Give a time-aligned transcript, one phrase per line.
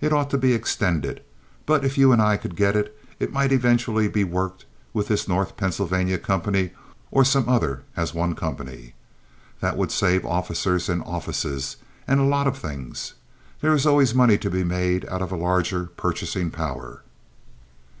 [0.00, 1.20] It ought to be extended;
[1.66, 5.26] but if you and I could get it, it might eventually be worked with this
[5.26, 6.70] North Pennsylvania Company
[7.10, 8.94] or some other as one company.
[9.58, 11.76] That would save officers and offices
[12.06, 13.14] and a lot of things.
[13.62, 17.02] There is always money to be made out of a larger purchasing power."